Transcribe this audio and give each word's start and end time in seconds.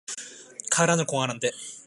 가을 0.71 0.89
하늘 0.89 1.05
공활한데 1.05 1.51